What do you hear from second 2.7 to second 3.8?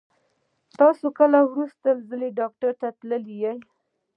ته تللي وئ؟